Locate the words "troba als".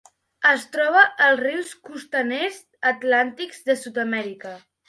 0.75-1.41